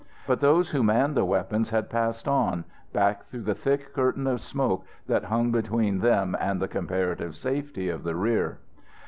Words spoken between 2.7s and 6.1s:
back through the thick curtain of smoke that hung between